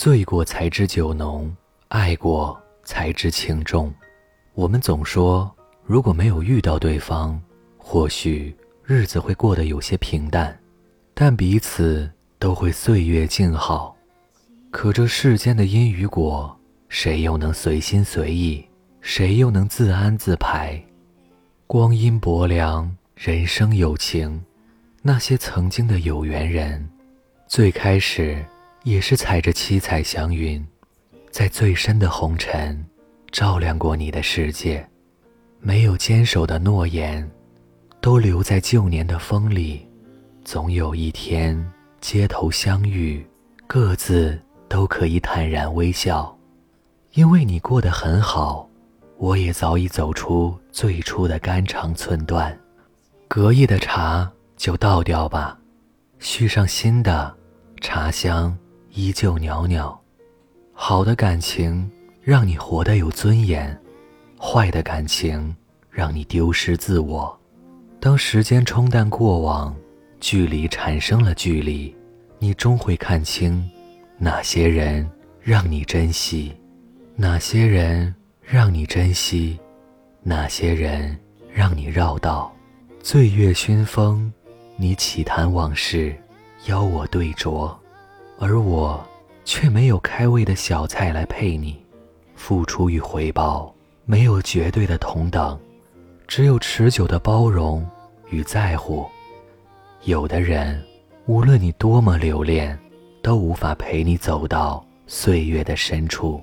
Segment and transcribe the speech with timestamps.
[0.00, 1.54] 醉过才知酒浓，
[1.88, 3.92] 爱过才知情重。
[4.54, 5.54] 我们总说，
[5.84, 7.38] 如果没有遇到对方，
[7.76, 10.58] 或许日子会过得有些平淡，
[11.12, 13.94] 但彼此都会岁月静好。
[14.70, 16.58] 可这世间的因与果，
[16.88, 18.64] 谁又能随心随意？
[19.02, 20.82] 谁又能自安自排？
[21.66, 24.42] 光阴薄凉，人生有情。
[25.02, 26.88] 那些曾经的有缘人，
[27.46, 28.42] 最开始
[28.82, 30.64] 也是踩着七彩祥云，
[31.30, 32.84] 在最深的红尘
[33.30, 34.86] 照亮过你的世界。
[35.60, 37.30] 没有坚守的诺言，
[38.00, 39.86] 都留在旧年的风里。
[40.44, 41.62] 总有一天，
[42.00, 43.26] 街头相遇，
[43.66, 44.40] 各自。
[44.70, 46.32] 都可以坦然微笑，
[47.14, 48.70] 因为你过得很好，
[49.18, 52.56] 我也早已走出最初的肝肠寸断。
[53.26, 55.58] 隔夜的茶就倒掉吧，
[56.20, 57.36] 续上新的，
[57.80, 58.56] 茶香
[58.92, 59.98] 依旧袅袅。
[60.72, 61.90] 好的感情
[62.22, 63.78] 让你活得有尊严，
[64.40, 65.54] 坏的感情
[65.90, 67.38] 让你丢失自我。
[68.00, 69.76] 当时间冲淡过往，
[70.20, 71.94] 距离产生了距离，
[72.38, 73.68] 你终会看清。
[74.18, 75.08] 哪些人
[75.40, 76.54] 让你珍惜？
[77.16, 79.58] 哪些人让你珍惜？
[80.22, 81.18] 哪些人
[81.52, 82.50] 让你绕道？
[83.02, 84.32] 醉月熏风，
[84.76, 86.14] 你起谈往事，
[86.66, 87.74] 邀我对酌，
[88.40, 89.00] 而我
[89.44, 91.80] 却没有开胃的小菜来配你。
[92.34, 93.72] 付出与回报
[94.04, 95.56] 没有绝对的同等，
[96.26, 97.88] 只有持久的包容
[98.30, 99.06] 与在乎。
[100.02, 100.82] 有的人，
[101.26, 102.76] 无论你多么留恋。
[103.22, 106.42] 都无法陪你走到岁月的深处，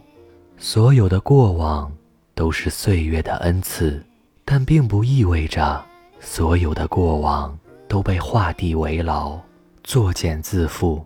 [0.60, 1.92] 所有的过往
[2.36, 4.00] 都是岁月的恩赐，
[4.46, 5.84] 但并不意味着
[6.20, 9.40] 所有的过往都被画地为牢，
[9.84, 11.02] 作茧自缚。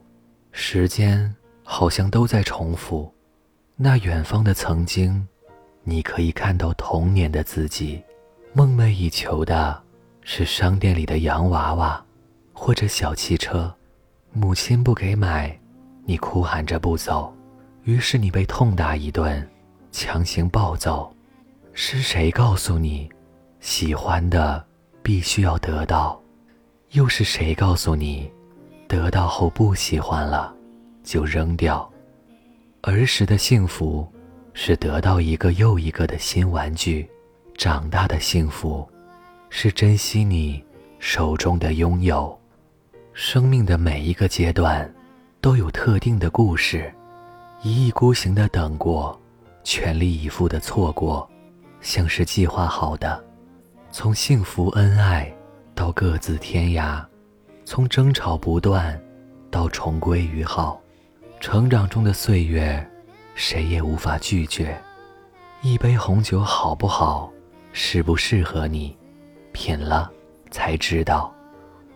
[0.51, 3.11] 时间好像都在重复，
[3.75, 5.27] 那远方的曾经，
[5.83, 8.01] 你可以看到童年的自己，
[8.53, 9.81] 梦寐以求的
[10.21, 12.05] 是商店里的洋娃娃，
[12.53, 13.73] 或者小汽车，
[14.31, 15.57] 母亲不给买。
[16.03, 17.33] 你哭喊着不走，
[17.83, 19.47] 于是你被痛打一顿，
[19.91, 21.13] 强行暴走。
[21.73, 23.09] 是谁告诉你，
[23.61, 24.65] 喜欢的
[25.01, 26.21] 必须要得到？
[26.91, 28.29] 又是谁告诉你，
[28.91, 30.53] 得到后不喜欢了
[31.01, 31.89] 就扔掉？
[32.81, 34.05] 儿时的幸福
[34.53, 37.09] 是得到一个又一个的新玩具，
[37.57, 38.85] 长大的幸福
[39.49, 40.61] 是珍惜你
[40.99, 42.37] 手中的拥有。
[43.13, 44.93] 生命的每一个阶段。
[45.39, 46.93] 都有特定的故事，
[47.63, 49.19] 一意孤行的等过，
[49.63, 51.27] 全力以赴的错过，
[51.81, 53.23] 像是计划好的。
[53.91, 55.33] 从幸福恩爱
[55.73, 57.03] 到各自天涯，
[57.71, 59.01] 从争吵不断
[59.49, 60.77] 到重归于好，
[61.39, 62.85] 成长中的岁月，
[63.33, 64.77] 谁也无法拒绝。
[65.61, 67.31] 一杯红酒好不好，
[67.71, 68.93] 适不适合你，
[69.53, 70.11] 品了
[70.49, 71.33] 才知道。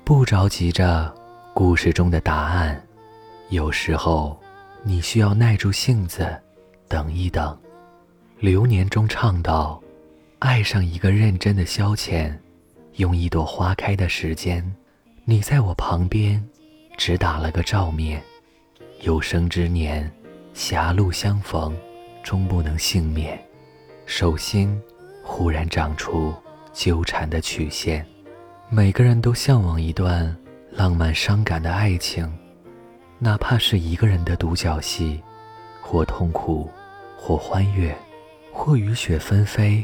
[0.05, 1.13] 不着急着
[1.53, 2.81] 故事中的答案。
[3.49, 4.39] 有时候，
[4.81, 6.41] 你需要耐住性子，
[6.87, 7.53] 等一等。
[8.39, 9.83] 流年中唱道
[10.39, 12.33] ：“爱上一个认真的消遣，
[12.93, 14.73] 用一朵花开的时间，
[15.27, 16.39] 你在我旁边，
[16.97, 18.21] 只打了个照面。
[19.01, 20.11] 有生之年，
[20.53, 21.75] 狭路相逢，
[22.21, 23.43] 终不能幸免。
[24.05, 24.79] 手心
[25.23, 26.31] 忽然长出
[26.73, 28.05] 纠缠的曲线。
[28.69, 30.37] 每个人都向往一段
[30.69, 32.31] 浪漫伤感的爱情。”
[33.17, 35.19] 哪怕是一个人的独角戏，
[35.81, 36.69] 或痛苦，
[37.17, 37.97] 或欢悦，
[38.53, 39.83] 或雨雪纷飞，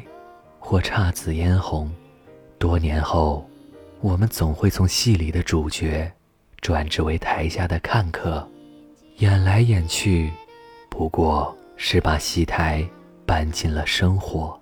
[0.59, 1.91] 或姹紫嫣红。
[2.59, 3.43] 多年后，
[4.01, 6.11] 我们总会从戏里的主角，
[6.59, 8.47] 转职为台下的看客，
[9.17, 10.31] 演来演去，
[10.89, 12.83] 不过是把戏台
[13.27, 14.59] 搬进了生活。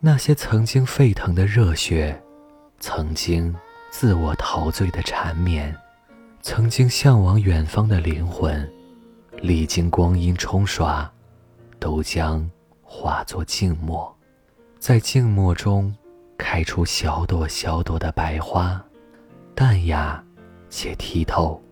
[0.00, 2.20] 那些曾经沸腾的热血，
[2.80, 3.54] 曾经
[3.92, 5.72] 自我陶醉的缠绵。
[6.42, 8.68] 曾经向往远方的灵魂，
[9.40, 11.08] 历经光阴冲刷，
[11.78, 12.50] 都将
[12.82, 14.12] 化作静默，
[14.80, 15.94] 在静默中
[16.42, 18.84] 开出小朵小朵的白花，
[19.54, 20.22] 淡雅
[20.68, 21.62] 且剔透。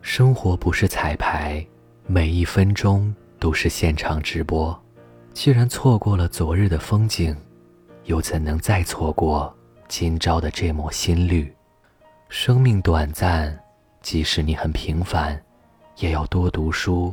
[0.00, 1.64] 生活不是彩排，
[2.06, 4.74] 每一分钟都是现场直播。
[5.34, 7.36] 既然错过了昨日的风景，
[8.04, 9.54] 又怎能再错过
[9.86, 11.54] 今朝的这抹新绿？
[12.30, 13.56] 生命短暂，
[14.00, 15.38] 即使你很平凡，
[15.98, 17.12] 也要多读书，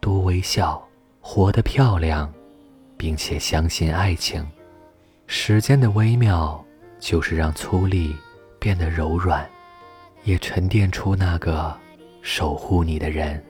[0.00, 0.86] 多微笑，
[1.22, 2.30] 活得漂亮，
[2.98, 4.46] 并且相信爱情。
[5.34, 6.62] 时间的微妙，
[7.00, 8.14] 就是让粗粝
[8.58, 9.48] 变得柔软，
[10.24, 11.74] 也沉淀出那个
[12.20, 13.42] 守护你的人。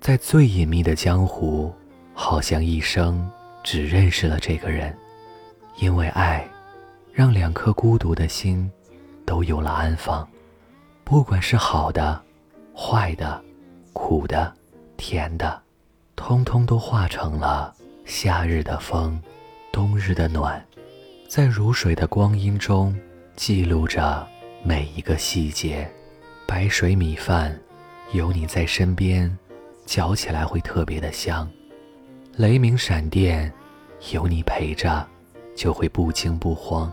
[0.00, 1.72] 在最隐秘的江湖，
[2.12, 3.30] 好像一生
[3.62, 4.92] 只认识了这个人，
[5.76, 6.44] 因为爱，
[7.12, 8.68] 让两颗孤独的心
[9.24, 10.28] 都有了安放。
[11.04, 12.20] 不管是好的、
[12.76, 13.40] 坏的、
[13.92, 14.52] 苦的、
[14.96, 15.62] 甜的，
[16.16, 17.72] 通通都化成了
[18.04, 19.22] 夏日的风，
[19.70, 20.60] 冬日的暖，
[21.34, 22.94] 在如水的光阴中
[23.36, 24.28] 记录着
[24.62, 25.90] 每一个细节。
[26.46, 27.58] 白水米饭，
[28.12, 29.34] 有你在身边。
[29.86, 31.50] 嚼起来会特别的香，
[32.36, 33.50] 雷鸣闪电，
[34.12, 35.08] 有你陪着，
[35.56, 36.92] 就会不惊不慌。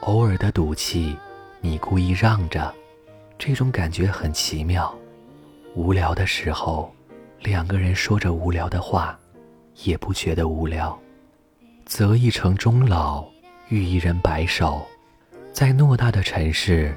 [0.00, 1.16] 偶尔的赌气，
[1.60, 2.74] 你故意让着，
[3.38, 4.92] 这种感觉很奇妙。
[5.76, 6.92] 无聊的时候，
[7.38, 9.16] 两个人说着无聊的话，
[9.84, 10.98] 也不觉得无聊。
[11.86, 13.24] 择一城终老，
[13.72, 14.86] 遇一人白首，
[15.50, 16.94] 在偌大的城市，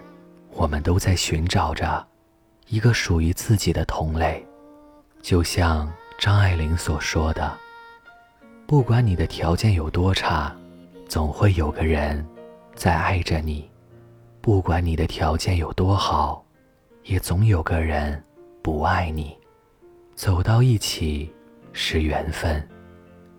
[0.51, 2.05] 我们都在寻找着
[2.67, 4.45] 一个属于自己的同类。
[5.21, 5.89] 就像
[6.19, 7.57] 张爱玲所说的
[8.67, 10.53] ：“不管你的条件有多差，
[11.07, 12.27] 总会有个人
[12.73, 13.69] 在爱着你；
[14.41, 16.43] 不管你的条件有多好，
[17.03, 18.21] 也总有个人
[18.61, 19.33] 不爱你。
[20.13, 21.33] 走到一起
[21.71, 22.61] 是缘分，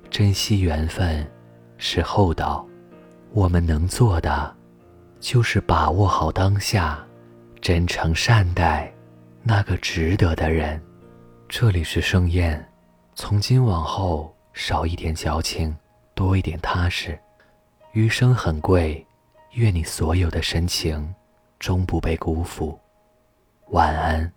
[0.09, 1.31] 珍惜缘分
[1.77, 2.67] 是厚道。
[3.33, 4.55] 我们能做的，
[5.21, 7.05] 就是把握好当下，
[7.61, 8.93] 真诚善待
[9.43, 10.81] 那个值得的人。”
[11.49, 12.67] 这里是盛宴，
[13.15, 15.77] 从今往后少一点矫情，
[16.15, 17.19] 多一点踏实。
[17.93, 19.07] 余生很贵，
[19.53, 21.15] 愿你所有的深情
[21.59, 22.79] 终不被辜负。
[23.69, 24.33] 晚安。